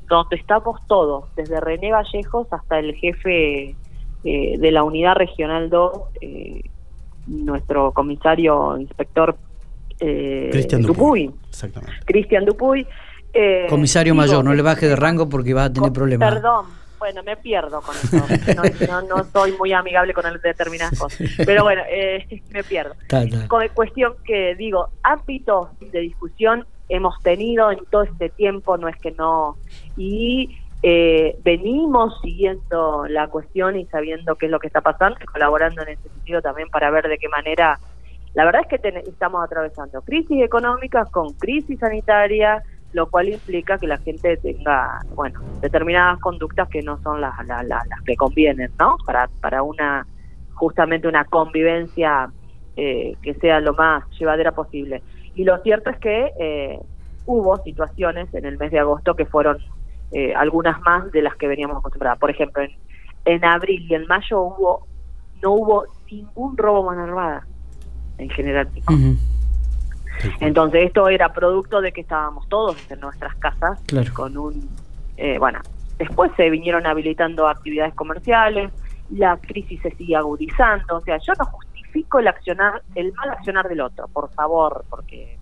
donde 0.07 0.35
estamos 0.35 0.79
todos, 0.87 1.33
desde 1.35 1.59
René 1.59 1.91
Vallejos 1.91 2.51
hasta 2.51 2.79
el 2.79 2.93
jefe 2.95 3.75
eh, 4.23 4.57
de 4.57 4.71
la 4.71 4.83
unidad 4.83 5.15
regional 5.15 5.69
2, 5.69 5.91
eh, 6.21 6.61
nuestro 7.27 7.91
comisario 7.91 8.77
inspector 8.77 9.37
eh, 9.99 10.49
Cristian 10.51 10.81
Dupuy. 10.81 11.31
Cristian 12.05 12.45
Dupuy. 12.45 12.85
Eh, 13.33 13.65
comisario 13.69 14.13
mayor, 14.13 14.43
no 14.43 14.53
le 14.53 14.61
baje 14.61 14.87
de 14.87 14.95
rango 14.95 15.27
porque 15.27 15.53
va 15.53 15.65
a 15.65 15.73
tener 15.73 15.91
problemas. 15.91 16.31
Perdón, 16.31 16.65
bueno, 16.99 17.23
me 17.23 17.35
pierdo 17.35 17.81
con 17.81 17.95
eso. 17.95 18.25
No, 18.87 19.01
no, 19.01 19.23
soy 19.31 19.53
muy 19.53 19.73
amigable 19.73 20.13
con 20.13 20.25
el 20.25 20.39
determinadas 20.39 20.99
cosas. 20.99 21.27
Pero 21.37 21.63
bueno, 21.63 21.81
eh, 21.89 22.41
me 22.51 22.63
pierdo. 22.63 22.95
Con 23.47 23.67
cuestión 23.73 24.13
que 24.23 24.55
digo, 24.55 24.89
ámbitos 25.01 25.67
de 25.79 25.99
discusión 25.99 26.65
hemos 26.89 27.19
tenido 27.23 27.71
en 27.71 27.79
todo 27.89 28.03
este 28.03 28.29
tiempo, 28.29 28.77
no 28.77 28.87
es 28.87 28.95
que 28.97 29.11
no. 29.11 29.57
Y 29.97 30.57
eh, 30.85 31.37
venimos 31.45 32.19
siguiendo 32.21 33.07
la 33.07 33.29
cuestión 33.29 33.77
y 33.77 33.85
sabiendo 33.85 34.35
qué 34.35 34.47
es 34.47 34.51
lo 34.51 34.59
que 34.59 34.67
está 34.67 34.81
pasando 34.81 35.17
colaborando 35.31 35.81
en 35.81 35.89
ese 35.89 36.09
sentido 36.09 36.41
también 36.41 36.69
para 36.69 36.91
ver 36.91 37.07
de 37.07 37.17
qué 37.17 37.29
manera, 37.29 37.79
la 38.33 38.43
verdad 38.43 38.63
es 38.69 38.79
que 38.81 38.89
estamos 39.07 39.41
atravesando 39.41 40.01
crisis 40.01 40.43
económica 40.43 41.05
con 41.05 41.33
crisis 41.35 41.79
sanitaria, 41.79 42.61
lo 42.91 43.09
cual 43.09 43.29
implica 43.29 43.77
que 43.77 43.87
la 43.87 43.97
gente 43.97 44.35
tenga, 44.35 44.99
bueno, 45.15 45.39
determinadas 45.61 46.19
conductas 46.19 46.67
que 46.67 46.81
no 46.81 47.01
son 47.01 47.21
las, 47.21 47.33
las, 47.47 47.65
las, 47.65 47.87
que 48.05 48.17
convienen, 48.17 48.69
¿no? 48.77 48.97
Para, 49.05 49.29
para 49.39 49.63
una, 49.63 50.05
justamente 50.53 51.07
una 51.07 51.23
convivencia 51.23 52.29
eh, 52.75 53.15
que 53.21 53.35
sea 53.35 53.61
lo 53.61 53.73
más 53.73 54.03
llevadera 54.19 54.51
posible. 54.51 55.01
Y 55.33 55.45
lo 55.45 55.57
cierto 55.59 55.89
es 55.89 55.97
que 55.99 56.33
eh, 56.37 56.79
hubo 57.25 57.57
situaciones 57.63 58.33
en 58.33 58.45
el 58.45 58.57
mes 58.57 58.71
de 58.71 58.79
agosto 58.79 59.15
que 59.15 59.25
fueron 59.25 59.59
eh, 60.13 60.33
algunas 60.35 60.79
más 60.81 61.11
de 61.11 61.21
las 61.21 61.35
que 61.35 61.47
veníamos 61.47 61.77
acostumbradas. 61.77 62.19
Por 62.19 62.31
ejemplo, 62.31 62.63
en, 62.63 62.71
en 63.25 63.45
abril 63.45 63.85
y 63.89 63.95
en 63.95 64.05
mayo 64.07 64.41
hubo 64.41 64.87
no 65.43 65.51
hubo 65.51 65.85
ningún 66.09 66.57
robo 66.57 66.83
mano 66.83 67.03
armada 67.03 67.45
en 68.17 68.29
general. 68.29 68.69
Entonces 70.39 70.85
esto 70.85 71.09
era 71.09 71.33
producto 71.33 71.81
de 71.81 71.91
que 71.91 72.01
estábamos 72.01 72.47
todos 72.47 72.77
en 72.89 72.99
nuestras 73.01 73.35
casas 73.35 73.79
con 74.13 74.37
un, 74.37 74.69
eh, 75.17 75.37
bueno, 75.37 75.59
después 75.97 76.31
se 76.37 76.49
vinieron 76.49 76.85
habilitando 76.85 77.47
actividades 77.47 77.93
comerciales, 77.93 78.71
la 79.09 79.37
crisis 79.37 79.81
se 79.81 79.91
sigue 79.91 80.15
agudizando, 80.15 80.97
o 80.97 81.01
sea, 81.01 81.17
yo 81.17 81.33
no 81.37 81.45
justifico 81.45 82.19
el 82.19 82.27
accionar, 82.27 82.81
el 82.95 83.11
mal 83.13 83.31
accionar 83.31 83.67
del 83.67 83.81
otro, 83.81 84.07
por 84.07 84.31
favor, 84.31 84.85
porque 84.89 85.37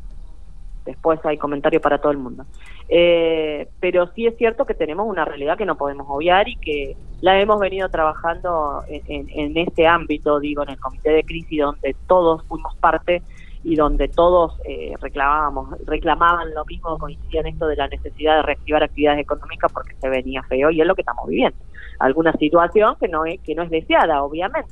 después 0.86 1.20
hay 1.26 1.38
comentarios 1.38 1.82
para 1.82 2.00
todo 2.00 2.12
el 2.12 2.18
mundo. 2.18 2.46
Eh, 2.90 3.68
pero 3.80 4.08
sí 4.14 4.26
es 4.26 4.36
cierto 4.38 4.66
que 4.66 4.74
tenemos 4.74 5.08
una 5.08 5.26
realidad 5.26 5.58
que 5.58 5.66
no 5.66 5.78
podemos 5.78 6.08
obviar 6.10 6.48
y 6.48 6.56
que 6.58 6.96
la 7.22 7.40
hemos 7.40 7.60
venido 7.60 7.90
trabajando 7.90 8.84
en, 8.88 9.30
en, 9.30 9.58
este 9.58 9.88
ámbito, 9.88 10.40
digo, 10.40 10.64
en 10.64 10.70
el 10.70 10.80
comité 10.80 11.12
de 11.12 11.24
crisis 11.24 11.60
donde 11.60 11.96
todos 12.08 12.44
fuimos 12.48 12.76
parte 12.78 13.22
y 13.64 13.76
donde 13.76 14.08
todos 14.08 14.60
eh, 14.66 14.94
reclamábamos, 15.00 15.78
reclamaban 15.86 16.54
lo 16.54 16.66
mismo, 16.66 16.98
coincidían 16.98 17.48
esto 17.48 17.68
de 17.68 17.76
la 17.76 17.88
necesidad 17.88 18.38
de 18.38 18.42
reactivar 18.42 18.84
actividades 18.84 19.20
económicas 19.20 19.72
porque 19.72 19.96
se 19.96 20.10
venía 20.10 20.42
feo 20.44 20.72
y 20.72 20.82
es 20.82 20.88
lo 20.88 20.96
que 20.96 21.02
estamos 21.02 21.28
viviendo. 21.28 21.58
Alguna 22.00 22.34
situación 22.34 22.96
que 23.00 23.08
no 23.08 23.26
es, 23.26 23.40
que 23.42 23.54
no 23.54 23.62
es 23.62 23.70
deseada, 23.70 24.24
obviamente. 24.24 24.72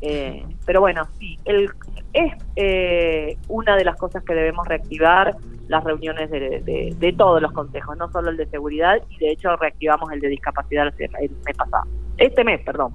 Eh, 0.00 0.44
pero 0.64 0.80
bueno, 0.80 1.06
sí, 1.18 1.38
el, 1.44 1.70
es 2.12 2.32
eh, 2.56 3.36
una 3.48 3.76
de 3.76 3.84
las 3.84 3.96
cosas 3.96 4.22
que 4.24 4.34
debemos 4.34 4.66
reactivar 4.66 5.36
las 5.68 5.82
reuniones 5.84 6.30
de, 6.30 6.94
de, 6.96 7.12
todos 7.12 7.42
los 7.42 7.52
consejos, 7.52 7.96
no 7.96 8.10
solo 8.12 8.30
el 8.30 8.36
de 8.36 8.46
seguridad, 8.46 9.02
y 9.10 9.18
de 9.18 9.32
hecho 9.32 9.56
reactivamos 9.56 10.10
el 10.12 10.20
de 10.20 10.28
discapacidad 10.28 10.92
el 10.98 11.30
mes 11.44 11.56
pasado. 11.56 11.84
Este 12.18 12.44
mes, 12.44 12.60
perdón. 12.60 12.94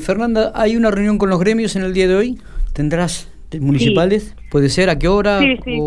Fernanda, 0.00 0.52
¿hay 0.54 0.76
una 0.76 0.90
reunión 0.90 1.18
con 1.18 1.28
los 1.28 1.38
gremios 1.40 1.76
en 1.76 1.82
el 1.82 1.92
día 1.92 2.08
de 2.08 2.14
hoy? 2.14 2.40
¿Tendrás 2.72 3.30
municipales? 3.58 4.36
¿Puede 4.50 4.68
ser? 4.68 4.90
¿A 4.90 4.98
qué 4.98 5.08
hora? 5.08 5.40
Sí, 5.40 5.58
sí. 5.64 5.80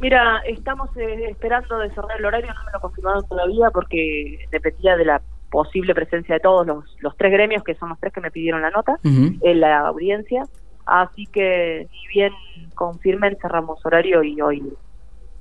Mira, 0.00 0.42
estamos 0.48 0.90
eh, 0.96 1.28
esperando 1.30 1.78
de 1.78 1.88
cerrar 1.90 2.18
el 2.18 2.24
horario, 2.24 2.48
no 2.48 2.64
me 2.64 2.72
lo 2.72 2.80
confirmaron 2.80 3.24
todavía 3.28 3.70
porque 3.72 4.46
dependía 4.50 4.96
de 4.96 5.04
la 5.04 5.22
posible 5.48 5.94
presencia 5.94 6.34
de 6.34 6.40
todos 6.40 6.66
los, 6.66 6.84
los 7.00 7.16
tres 7.16 7.30
gremios, 7.30 7.62
que 7.62 7.74
son 7.76 7.90
los 7.90 8.00
tres 8.00 8.12
que 8.12 8.20
me 8.20 8.32
pidieron 8.32 8.62
la 8.62 8.70
nota, 8.70 8.98
en 9.04 9.60
la 9.60 9.86
audiencia. 9.86 10.44
Así 10.86 11.26
que, 11.26 11.88
si 11.90 12.08
bien 12.08 12.32
confirmen, 12.74 13.36
cerramos 13.40 13.84
horario 13.84 14.22
y 14.22 14.40
hoy 14.40 14.62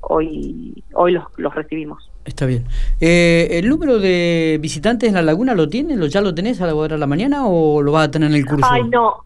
hoy 0.02 0.84
hoy 0.94 1.12
los, 1.14 1.26
los 1.38 1.54
recibimos. 1.54 2.12
Está 2.26 2.46
bien. 2.46 2.66
Eh, 3.00 3.48
¿El 3.52 3.70
número 3.70 4.00
de 4.00 4.60
visitantes 4.62 5.10
en 5.10 5.16
la 5.16 5.22
laguna 5.22 5.56
lo 5.56 5.70
tienen? 5.70 6.00
¿Lo, 6.00 6.06
¿Ya 6.06 6.22
lo 6.22 6.36
tenés 6.36 6.62
a 6.62 6.68
la 6.68 6.76
hora 6.76 6.96
de 6.96 7.00
la 7.00 7.08
mañana 7.08 7.48
o 7.48 7.82
lo 7.82 7.92
vas 7.92 8.08
a 8.08 8.12
tener 8.12 8.30
en 8.30 8.36
el 8.36 8.46
curso? 8.46 8.68
Ay, 8.70 8.84
no, 8.84 9.24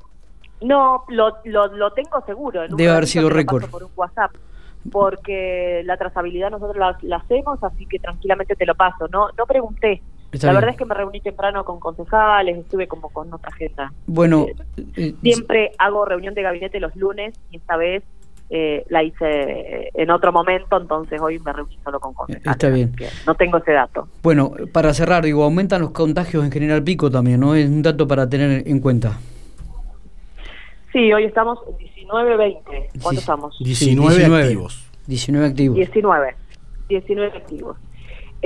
no, 0.61 1.03
lo, 1.09 1.37
lo, 1.43 1.91
tengo 1.91 2.23
seguro. 2.25 2.61
Debe 2.69 2.89
haber 2.89 3.07
sido 3.07 3.29
récord. 3.29 3.69
Por 3.69 3.83
un 3.83 3.91
WhatsApp, 3.95 4.31
porque 4.91 5.81
la 5.85 5.97
trazabilidad 5.97 6.51
nosotros 6.51 6.77
la, 6.77 7.17
hacemos, 7.17 7.61
así 7.63 7.85
que 7.85 7.99
tranquilamente 7.99 8.55
te 8.55 8.65
lo 8.65 8.75
paso. 8.75 9.07
No, 9.09 9.27
no 9.37 9.45
pregunté. 9.45 10.01
La 10.41 10.53
verdad 10.53 10.71
es 10.71 10.77
que 10.77 10.85
me 10.85 10.95
reuní 10.95 11.21
temprano 11.21 11.63
con 11.63 11.79
concejales, 11.79 12.57
estuve 12.57 12.87
como 12.87 13.09
con 13.09 13.33
otra 13.33 13.51
gente. 13.53 13.83
Bueno, 14.07 14.47
eh, 14.77 14.83
eh, 14.95 15.15
siempre 15.21 15.71
hago 15.77 16.05
reunión 16.05 16.33
de 16.33 16.41
gabinete 16.41 16.79
los 16.79 16.95
lunes 16.95 17.33
y 17.51 17.57
esta 17.57 17.77
vez 17.77 18.03
eh, 18.49 18.85
la 18.89 19.03
hice 19.03 19.89
en 19.93 20.11
otro 20.11 20.31
momento, 20.31 20.79
entonces 20.79 21.19
hoy 21.19 21.39
me 21.39 21.53
reuní 21.53 21.77
solo 21.83 21.99
con 21.99 22.13
concejales. 22.13 22.47
Está 22.47 22.69
bien. 22.69 22.93
No 23.25 23.35
tengo 23.35 23.57
ese 23.57 23.71
dato. 23.71 24.07
Bueno, 24.21 24.53
para 24.71 24.93
cerrar, 24.93 25.23
digo, 25.23 25.43
aumentan 25.43 25.81
los 25.81 25.91
contagios 25.91 26.43
en 26.43 26.51
General 26.51 26.83
Pico 26.83 27.09
también, 27.09 27.39
¿no? 27.39 27.55
Es 27.55 27.67
un 27.67 27.81
dato 27.81 28.07
para 28.07 28.29
tener 28.29 28.67
en 28.67 28.79
cuenta. 28.79 29.17
Sí, 30.91 31.11
hoy 31.11 31.25
estamos 31.25 31.59
en 31.67 31.77
19, 31.77 32.37
20. 32.37 32.89
¿Cuántos 33.01 33.23
estamos? 33.23 33.57
19, 33.59 34.43
activos. 34.43 34.85
19 35.07 35.47
activos. 35.47 35.75
19. 35.75 36.35
19 36.87 37.37
activos. 37.37 37.77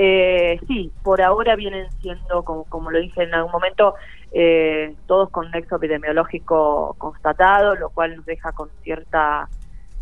Eh, 0.02 0.58
sí, 0.66 0.90
por 1.02 1.20
ahora 1.20 1.56
vienen 1.56 1.86
siendo, 2.00 2.42
como, 2.42 2.64
como 2.64 2.90
lo 2.90 2.98
dije 2.98 3.22
en 3.22 3.34
algún 3.34 3.52
momento, 3.52 3.96
eh, 4.32 4.94
todos 5.06 5.28
con 5.28 5.50
nexo 5.50 5.76
epidemiológico 5.76 6.94
constatado, 6.96 7.74
lo 7.74 7.90
cual 7.90 8.16
nos 8.16 8.24
deja 8.24 8.50
con 8.52 8.70
cierta 8.82 9.46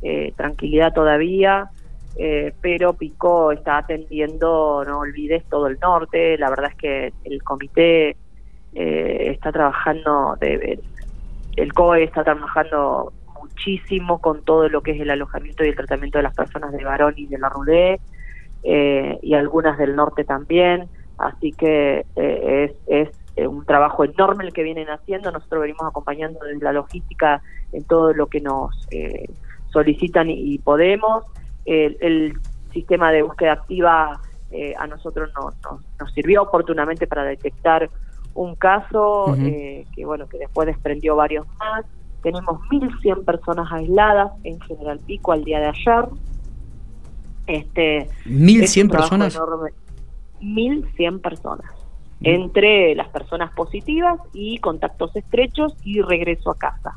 eh, 0.01 0.33
tranquilidad 0.37 0.93
todavía. 0.93 1.71
Eh, 2.17 2.55
pero 2.61 2.93
Pico 2.93 3.51
está 3.51 3.79
atendiendo, 3.79 4.85
no 4.87 5.01
olvides, 5.01 5.45
todo 5.49 5.67
el 5.67 5.81
norte. 5.81 6.39
La 6.39 6.49
verdad 6.51 6.71
es 6.71 6.77
que 6.77 7.13
el 7.25 7.43
comité 7.43 8.17
eh, 8.75 9.31
está 9.33 9.51
trabajando 9.51 10.37
de, 10.39 10.79
el 11.57 11.73
COE 11.73 12.05
está 12.05 12.23
trabajando 12.23 13.13
muchísimo 13.41 14.21
con 14.21 14.45
todo 14.45 14.69
lo 14.69 14.81
que 14.81 14.93
es 14.93 15.01
el 15.01 15.11
alojamiento 15.11 15.65
y 15.65 15.71
el 15.71 15.77
tratamiento 15.77 16.19
de 16.19 16.23
las 16.23 16.37
personas 16.37 16.71
de 16.71 16.85
Barón 16.85 17.15
y 17.17 17.27
de 17.27 17.39
la 17.39 17.49
Rudé, 17.49 17.99
eh, 18.63 19.19
y 19.23 19.35
algunas 19.35 19.79
del 19.79 19.97
norte 19.97 20.25
también, 20.25 20.89
así 21.19 21.53
que 21.53 22.05
eh, 22.17 22.75
es, 22.87 23.09
es 23.37 23.47
un 23.47 23.65
trabajo 23.65 24.05
enorme 24.05 24.45
el 24.45 24.53
que 24.53 24.63
vienen 24.63 24.89
haciendo, 24.89 25.31
nosotros 25.31 25.63
venimos 25.63 25.87
acompañando 25.87 26.41
desde 26.45 26.65
la 26.65 26.73
logística 26.73 27.41
en 27.73 27.85
todo 27.85 28.13
lo 28.13 28.27
que 28.27 28.41
nos 28.41 28.87
eh, 28.91 29.27
solicitan 29.71 30.29
y, 30.31 30.59
podemos, 30.59 31.25
el, 31.65 32.35
sistema 32.73 33.11
de 33.11 33.23
búsqueda 33.23 33.53
activa 33.53 34.21
a 34.79 34.87
nosotros 34.87 35.31
nos 35.99 36.13
sirvió 36.13 36.43
oportunamente 36.43 37.07
para 37.07 37.25
detectar 37.25 37.89
un 38.39 38.55
caso 38.55 39.35
eh, 39.37 39.85
que 39.95 40.05
bueno 40.05 40.29
que 40.29 40.39
después 40.39 40.67
desprendió 40.67 41.17
varios 41.17 41.47
más. 41.59 41.85
Tenemos 42.23 42.61
1.100 42.71 43.25
personas 43.25 43.71
aisladas 43.73 44.33
en 44.45 44.61
General 44.61 44.99
Pico 45.07 45.33
al 45.33 45.45
día 45.45 45.61
de 45.61 45.67
ayer. 45.67 46.09
Este, 47.49 48.09
1.100 48.27 48.91
personas. 48.91 49.39
1.100 50.41 51.21
personas. 51.21 51.67
Entre 52.21 52.95
las 52.95 53.09
personas 53.09 53.53
positivas 53.55 54.21
y 54.33 54.59
contactos 54.59 55.15
estrechos 55.17 55.75
y 55.83 56.01
regreso 56.03 56.51
a 56.51 56.59
casa. 56.59 56.95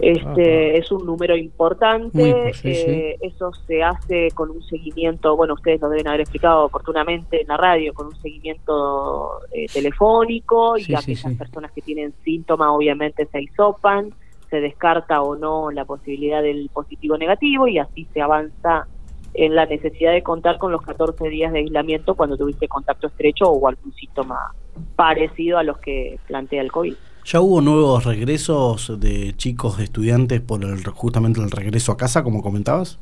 Este 0.00 0.76
es 0.76 0.90
un 0.92 1.06
número 1.06 1.36
importante. 1.36 2.52
Eh, 2.64 3.16
eso 3.20 3.52
se 3.66 3.82
hace 3.82 4.30
con 4.34 4.50
un 4.50 4.62
seguimiento. 4.62 5.36
Bueno, 5.36 5.54
ustedes 5.54 5.80
lo 5.80 5.88
deben 5.88 6.08
haber 6.08 6.20
explicado 6.20 6.64
oportunamente 6.64 7.40
en 7.40 7.48
la 7.48 7.56
radio, 7.56 7.94
con 7.94 8.08
un 8.08 8.16
seguimiento 8.16 9.40
eh, 9.52 9.66
telefónico 9.72 10.76
y 10.76 10.94
aquellas 10.94 11.34
personas 11.34 11.72
que 11.72 11.80
tienen 11.80 12.12
síntomas, 12.24 12.68
obviamente 12.70 13.26
se 13.26 13.42
hisopan, 13.42 14.12
se 14.50 14.60
descarta 14.60 15.22
o 15.22 15.36
no 15.36 15.70
la 15.70 15.84
posibilidad 15.84 16.42
del 16.42 16.70
positivo 16.72 17.18
negativo 17.18 17.68
y 17.68 17.78
así 17.78 18.06
se 18.12 18.20
avanza 18.20 18.86
en 19.34 19.54
la 19.54 19.66
necesidad 19.66 20.12
de 20.12 20.22
contar 20.22 20.58
con 20.58 20.72
los 20.72 20.82
14 20.82 21.28
días 21.28 21.52
de 21.52 21.60
aislamiento 21.60 22.14
cuando 22.14 22.36
tuviste 22.36 22.68
contacto 22.68 23.08
estrecho 23.08 23.46
o 23.46 23.68
algún 23.68 23.92
síntoma 23.94 24.52
parecido 24.94 25.58
a 25.58 25.62
los 25.62 25.78
que 25.78 26.18
plantea 26.26 26.62
el 26.62 26.72
COVID. 26.72 26.94
¿Ya 27.24 27.40
hubo 27.40 27.60
nuevos 27.60 28.04
regresos 28.04 29.00
de 29.00 29.34
chicos, 29.36 29.78
de 29.78 29.84
estudiantes, 29.84 30.40
por 30.40 30.62
el, 30.64 30.84
justamente 30.86 31.40
el 31.40 31.50
regreso 31.50 31.92
a 31.92 31.96
casa, 31.96 32.22
como 32.22 32.40
comentabas? 32.40 33.00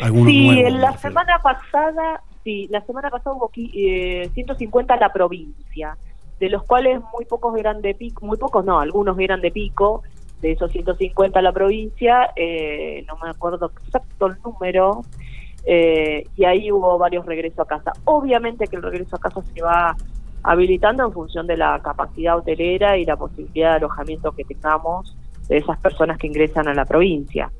sí, 0.00 0.62
la 0.70 0.96
semana 0.96 1.40
pasada, 1.42 2.22
sí, 2.44 2.68
la 2.70 2.80
semana 2.82 3.10
pasada 3.10 3.34
hubo 3.34 3.50
eh, 3.56 4.30
150 4.32 4.94
en 4.94 5.00
la 5.00 5.12
provincia, 5.12 5.98
de 6.40 6.48
los 6.48 6.62
cuales 6.64 7.00
muy 7.12 7.24
pocos 7.24 7.56
eran 7.58 7.82
de 7.82 7.94
pico, 7.94 8.24
muy 8.24 8.36
pocos 8.36 8.64
no, 8.64 8.78
algunos 8.80 9.18
eran 9.18 9.40
de 9.40 9.50
pico, 9.50 10.02
de 10.40 10.52
esos 10.52 10.70
150 10.70 11.38
en 11.38 11.44
la 11.44 11.52
provincia, 11.52 12.30
eh, 12.36 13.04
no 13.08 13.16
me 13.16 13.30
acuerdo 13.30 13.72
exacto 13.84 14.26
el 14.26 14.36
número, 14.44 15.02
eh, 15.64 16.24
y 16.36 16.44
ahí 16.44 16.70
hubo 16.70 16.96
varios 16.98 17.26
regresos 17.26 17.60
a 17.60 17.64
casa. 17.64 17.92
Obviamente 18.04 18.66
que 18.68 18.76
el 18.76 18.82
regreso 18.82 19.16
a 19.16 19.18
casa 19.18 19.42
se 19.42 19.62
va 19.62 19.96
habilitando 20.42 21.04
en 21.04 21.12
función 21.12 21.46
de 21.46 21.56
la 21.56 21.80
capacidad 21.82 22.38
hotelera 22.38 22.96
y 22.96 23.04
la 23.04 23.16
posibilidad 23.16 23.72
de 23.72 23.76
alojamiento 23.76 24.32
que 24.32 24.44
tengamos 24.44 25.16
de 25.48 25.58
esas 25.58 25.78
personas 25.78 26.18
que 26.18 26.26
ingresan 26.26 26.68
a 26.68 26.74
la 26.74 26.84
provincia. 26.84 27.50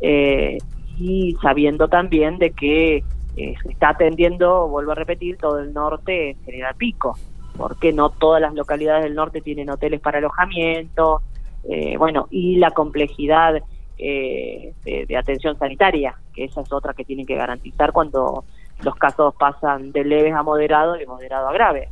Eh, 0.00 0.58
y 0.98 1.36
sabiendo 1.40 1.88
también 1.88 2.38
de 2.38 2.50
que 2.50 3.02
eh, 3.36 3.54
se 3.62 3.72
está 3.72 3.90
atendiendo, 3.90 4.68
vuelvo 4.68 4.92
a 4.92 4.94
repetir, 4.96 5.36
todo 5.36 5.58
el 5.58 5.72
norte 5.72 6.30
en 6.30 6.44
General 6.44 6.74
Pico, 6.76 7.16
porque 7.58 7.92
no 7.92 8.08
todas 8.10 8.40
las 8.40 8.54
localidades 8.54 9.02
del 9.04 9.14
norte 9.14 9.42
tienen 9.42 9.68
hoteles 9.68 10.00
para 10.00 10.18
alojamiento, 10.18 11.20
eh, 11.64 11.98
bueno, 11.98 12.28
y 12.30 12.56
la 12.56 12.70
complejidad 12.70 13.52
de, 13.98 14.74
de, 14.84 15.16
atención 15.16 15.58
sanitaria, 15.58 16.14
que 16.32 16.44
esa 16.44 16.60
es 16.60 16.72
otra 16.72 16.94
que 16.94 17.04
tienen 17.04 17.26
que 17.26 17.34
garantizar 17.34 17.92
cuando 17.92 18.44
los 18.82 18.94
casos 18.94 19.34
pasan 19.34 19.92
de 19.92 20.04
leves 20.04 20.32
a 20.34 20.42
moderados 20.42 20.96
y 20.96 21.00
de 21.00 21.06
moderado 21.06 21.48
a 21.48 21.52
grave. 21.52 21.88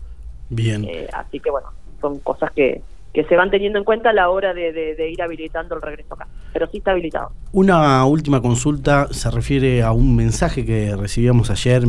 Bien. 0.48 0.84
Eh, 0.84 1.08
así 1.12 1.40
que 1.40 1.50
bueno, 1.50 1.68
son 2.00 2.20
cosas 2.20 2.52
que, 2.52 2.80
que 3.12 3.24
se 3.24 3.36
van 3.36 3.50
teniendo 3.50 3.78
en 3.78 3.84
cuenta 3.84 4.10
a 4.10 4.12
la 4.12 4.30
hora 4.30 4.54
de, 4.54 5.10
ir 5.10 5.22
habilitando 5.22 5.74
el 5.74 5.82
regreso 5.82 6.14
acá. 6.14 6.28
Pero 6.52 6.66
sí 6.68 6.78
está 6.78 6.92
habilitado. 6.92 7.32
Una 7.52 8.04
última 8.04 8.40
consulta 8.40 9.08
se 9.10 9.30
refiere 9.30 9.82
a 9.82 9.92
un 9.92 10.14
mensaje 10.14 10.64
que 10.64 10.94
recibíamos 10.96 11.50
ayer. 11.50 11.82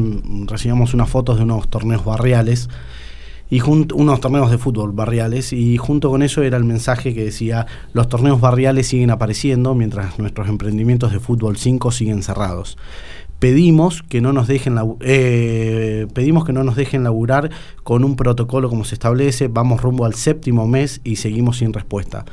Recibíamos 0.46 0.94
unas 0.94 1.10
fotos 1.10 1.38
de 1.38 1.44
unos 1.44 1.70
torneos 1.70 2.04
barriales 2.04 2.70
y 3.50 3.62
unos 3.62 4.20
torneos 4.20 4.52
de 4.52 4.58
fútbol 4.58 4.92
barriales 4.92 5.54
y 5.54 5.78
junto 5.78 6.10
con 6.10 6.22
eso 6.22 6.44
era 6.44 6.58
el 6.58 6.66
mensaje 6.66 7.14
que 7.14 7.24
decía 7.24 7.66
los 7.94 8.10
torneos 8.10 8.42
barriales 8.42 8.88
siguen 8.88 9.10
apareciendo 9.10 9.74
mientras 9.74 10.20
nuestros 10.20 10.50
emprendimientos 10.50 11.12
de 11.14 11.20
fútbol 11.20 11.58
5 11.58 11.92
siguen 11.92 12.24
cerrados 12.24 12.78
pedimos 13.40 14.04
que 14.04 14.22
no 14.22 14.34
nos 14.34 14.48
dejen 14.48 14.78
eh, 15.02 16.08
pedimos 16.14 16.46
que 16.46 16.54
no 16.54 16.64
nos 16.64 16.76
dejen 16.76 17.04
laburar 17.04 17.50
con 17.84 18.04
un 18.04 18.16
protocolo 18.16 18.70
como 18.70 18.84
se 18.84 18.96
establece, 18.96 19.48
vamos 19.48 19.82
rumbo 19.82 20.06
al 20.06 20.16
séptimo 20.16 20.68
mes 20.68 21.02
y 21.04 21.18
seguimos 21.18 21.58
sin 21.58 21.74
respuesta. 21.74 22.26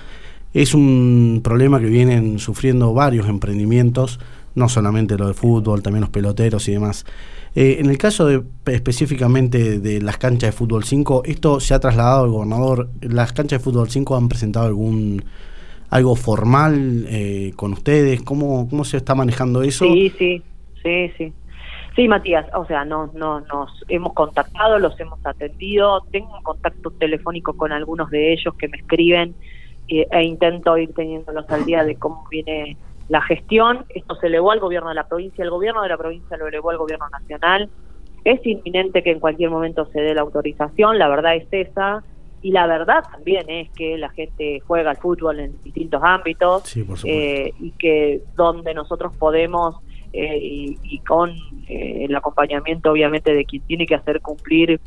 Es 0.52 0.72
un 0.72 1.40
problema 1.42 1.80
que 1.80 1.86
vienen 1.86 2.38
sufriendo 2.38 2.94
varios 2.94 3.28
emprendimientos, 3.28 4.20
no 4.54 4.68
solamente 4.68 5.18
lo 5.18 5.26
de 5.26 5.34
fútbol, 5.34 5.82
también 5.82 6.02
los 6.02 6.10
peloteros 6.10 6.68
y 6.68 6.72
demás. 6.72 7.04
Eh, 7.54 7.76
en 7.78 7.88
el 7.88 7.98
caso 7.98 8.26
de, 8.26 8.42
específicamente 8.66 9.78
de 9.78 10.02
las 10.02 10.18
canchas 10.18 10.50
de 10.50 10.52
fútbol 10.52 10.84
5, 10.84 11.22
esto 11.24 11.60
se 11.60 11.74
ha 11.74 11.80
trasladado 11.80 12.24
al 12.24 12.30
gobernador. 12.30 12.88
¿Las 13.00 13.32
canchas 13.32 13.60
de 13.60 13.64
fútbol 13.64 13.90
5 13.90 14.16
han 14.16 14.28
presentado 14.28 14.66
algún 14.66 15.24
algo 15.90 16.16
formal 16.16 17.06
eh, 17.08 17.52
con 17.54 17.72
ustedes? 17.72 18.22
¿Cómo, 18.22 18.68
¿Cómo 18.68 18.84
se 18.84 18.96
está 18.96 19.14
manejando 19.14 19.62
eso? 19.62 19.84
Sí, 19.84 20.12
sí. 20.18 20.42
Sí, 20.82 21.10
sí. 21.16 21.32
Matías, 22.08 22.46
o 22.54 22.66
sea, 22.66 22.84
no, 22.84 23.10
no, 23.14 23.40
nos 23.40 23.84
hemos 23.88 24.12
contactado, 24.14 24.78
los 24.80 24.98
hemos 24.98 25.24
atendido, 25.24 26.00
tengo 26.10 26.36
un 26.36 26.42
contacto 26.42 26.90
telefónico 26.90 27.56
con 27.56 27.70
algunos 27.70 28.10
de 28.10 28.32
ellos 28.32 28.54
que 28.56 28.68
me 28.68 28.78
escriben 28.78 29.34
eh, 29.86 30.06
e 30.10 30.22
intento 30.24 30.76
ir 30.76 30.92
teniéndolos 30.92 31.48
al 31.50 31.64
día 31.64 31.84
de 31.84 31.94
cómo 31.94 32.26
viene 32.28 32.76
la 33.08 33.22
gestión. 33.22 33.84
Esto 33.90 34.14
se 34.16 34.26
elevó 34.28 34.52
al 34.52 34.60
gobierno 34.60 34.88
de 34.88 34.94
la 34.94 35.06
provincia, 35.06 35.44
el 35.44 35.50
gobierno 35.50 35.82
de 35.82 35.88
la 35.88 35.96
provincia 35.96 36.36
lo 36.36 36.46
elevó 36.46 36.70
al 36.70 36.78
gobierno 36.78 37.08
nacional. 37.10 37.68
Es 38.24 38.44
inminente 38.46 39.02
que 39.02 39.10
en 39.10 39.20
cualquier 39.20 39.50
momento 39.50 39.86
se 39.86 40.00
dé 40.00 40.14
la 40.14 40.22
autorización, 40.22 40.98
la 40.98 41.08
verdad 41.08 41.36
es 41.36 41.46
esa. 41.50 42.02
Y 42.40 42.50
la 42.50 42.66
verdad 42.66 43.02
también 43.10 43.48
es 43.48 43.70
que 43.70 43.96
la 43.96 44.10
gente 44.10 44.60
juega 44.66 44.90
al 44.90 44.98
fútbol 44.98 45.40
en 45.40 45.62
distintos 45.62 46.02
ámbitos 46.04 46.76
eh, 47.04 47.54
y 47.58 47.70
que 47.70 48.20
donde 48.36 48.74
nosotros 48.74 49.16
podemos 49.16 49.76
eh, 50.16 50.38
y, 50.40 50.98
con 51.00 51.30
eh, 51.68 52.04
el 52.04 52.14
acompañamiento 52.14 52.92
obviamente 52.92 53.34
de 53.34 53.44
quien 53.44 53.62
tiene 53.62 53.84
que 53.84 53.96
hacer 53.96 54.20
cumplir 54.20 54.80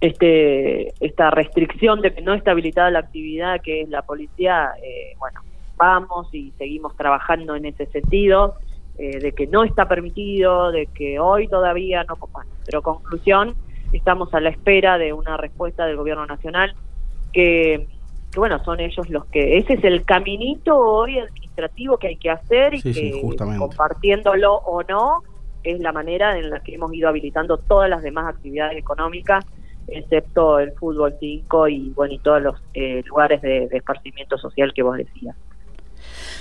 este 0.00 0.94
esta 1.04 1.30
restricción 1.30 2.00
de 2.00 2.14
que 2.14 2.22
no 2.22 2.32
está 2.32 2.52
habilitada 2.52 2.90
la 2.90 3.00
actividad 3.00 3.60
que 3.60 3.82
es 3.82 3.90
la 3.90 4.00
policía, 4.00 4.70
eh, 4.82 5.14
bueno, 5.18 5.42
vamos 5.78 6.28
y 6.34 6.52
seguimos 6.58 6.96
trabajando 6.96 7.54
en 7.54 7.64
ese 7.64 7.86
sentido, 7.86 8.56
de 8.98 9.32
que 9.32 9.46
no 9.46 9.62
está 9.62 9.86
permitido, 9.86 10.72
de 10.72 10.86
que 10.86 11.20
hoy 11.20 11.46
todavía 11.46 12.02
no, 12.02 12.18
pero 12.66 12.82
conclusión, 12.82 13.54
estamos 13.92 14.34
a 14.34 14.40
la 14.40 14.48
espera 14.48 14.98
de 14.98 15.12
una 15.12 15.36
respuesta 15.36 15.86
del 15.86 15.96
gobierno 15.96 16.26
nacional 16.26 16.74
que 17.32 17.86
que 18.30 18.38
bueno, 18.38 18.62
son 18.64 18.80
ellos 18.80 19.08
los 19.08 19.24
que, 19.26 19.58
ese 19.58 19.74
es 19.74 19.84
el 19.84 20.04
caminito 20.04 20.76
hoy 20.76 21.18
administrativo 21.18 21.96
que 21.96 22.08
hay 22.08 22.16
que 22.16 22.30
hacer 22.30 22.74
y 22.74 22.82
que 22.82 23.22
compartiéndolo 23.58 24.54
o 24.54 24.82
no, 24.82 25.22
es 25.64 25.80
la 25.80 25.92
manera 25.92 26.38
en 26.38 26.50
la 26.50 26.60
que 26.60 26.74
hemos 26.74 26.92
ido 26.92 27.08
habilitando 27.08 27.58
todas 27.58 27.88
las 27.88 28.02
demás 28.02 28.26
actividades 28.26 28.76
económicas, 28.76 29.44
excepto 29.86 30.58
el 30.58 30.72
fútbol 30.72 31.14
5 31.18 31.68
y 31.68 31.90
bueno, 31.90 32.14
y 32.14 32.18
todos 32.18 32.42
los 32.42 32.62
eh, 32.74 33.02
lugares 33.06 33.40
de, 33.40 33.68
esparcimiento 33.72 34.36
social 34.36 34.72
que 34.74 34.82
vos 34.82 34.96
decías. 34.96 35.34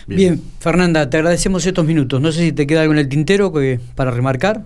Bien. 0.07 0.41
Fernanda, 0.59 1.09
te 1.09 1.17
agradecemos 1.17 1.65
estos 1.65 1.85
minutos. 1.85 2.21
No 2.21 2.31
sé 2.31 2.41
si 2.41 2.51
te 2.51 2.65
queda 2.65 2.81
algo 2.81 2.93
en 2.93 2.99
el 2.99 3.09
tintero 3.09 3.51
que, 3.51 3.79
para 3.95 4.11
remarcar. 4.11 4.61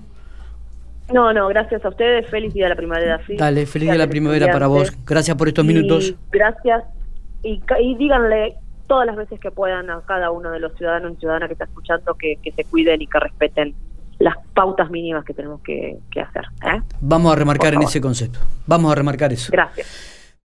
No, 1.14 1.34
no, 1.34 1.48
gracias 1.48 1.84
a 1.84 1.90
ustedes. 1.90 2.30
Feliz 2.30 2.54
día 2.54 2.66
de 2.66 2.70
la 2.70 2.76
primavera. 2.76 3.20
Dale, 3.38 3.66
feliz 3.66 3.88
día 3.88 3.94
de 3.94 3.98
la 3.98 4.08
primavera 4.08 4.52
para 4.52 4.68
vos. 4.68 4.92
Gracias 5.06 5.36
por 5.36 5.48
estos 5.48 5.66
minutos. 5.66 6.16
Gracias 6.32 6.84
y, 7.44 7.62
y 7.80 7.96
díganle 7.96 8.56
todas 8.92 9.06
las 9.06 9.16
veces 9.16 9.40
que 9.40 9.52
puedan 9.52 9.90
a 9.90 10.02
cada 10.02 10.32
uno 10.32 10.52
de 10.52 10.60
los 10.60 10.76
ciudadanos 10.76 11.14
y 11.14 11.16
ciudadanas 11.16 11.48
que 11.48 11.54
está 11.54 11.64
escuchando 11.64 12.14
que, 12.16 12.38
se 12.54 12.64
cuiden 12.66 13.02
y 13.02 13.08
que 13.08 13.20
respeten 13.20 13.74
las 14.20 14.36
pautas 14.54 14.92
mínimas 14.92 15.24
que 15.24 15.34
tenemos 15.34 15.62
que, 15.62 15.98
hacer. 16.22 16.44
¿eh? 16.66 16.82
Vamos 17.00 17.32
a 17.32 17.36
remarcar 17.38 17.74
en 17.74 17.84
ese 17.84 18.02
concepto. 18.02 18.40
Vamos 18.68 18.92
a 18.92 18.96
remarcar 18.96 19.32
eso. 19.32 19.50
Gracias. 19.50 20.11